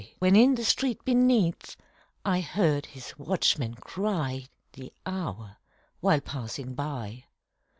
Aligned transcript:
When 0.17 0.35
in 0.35 0.55
the 0.55 0.63
street 0.65 1.05
beneath 1.05 1.75
I 2.25 2.39
heard 2.41 2.87
his 2.87 3.13
watchman 3.19 3.75
cry 3.75 4.47
The 4.73 4.91
hour, 5.05 5.57
while 5.99 6.21
passing 6.21 6.73
by. 6.73 7.25